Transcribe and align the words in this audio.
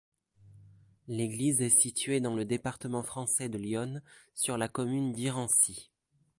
L'église 1.07 1.61
est 1.61 1.69
située 1.79 2.21
dans 2.21 2.33
le 2.33 2.43
département 2.43 3.03
français 3.03 3.49
de 3.49 3.59
l'Yonne, 3.59 4.01
sur 4.33 4.57
la 4.57 4.67
commune 4.67 5.11
d'Irancy. 5.13 5.91